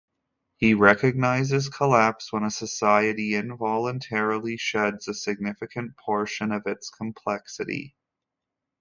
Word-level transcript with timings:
He 0.55 0.73
recognizes 0.73 1.69
collapse 1.69 2.33
when 2.33 2.43
a 2.43 2.49
society 2.49 3.35
involuntarily 3.35 4.57
sheds 4.57 5.07
a 5.07 5.13
significant 5.13 5.95
portion 5.95 6.51
of 6.51 6.65
its 6.65 6.89
complexity. 6.89 7.95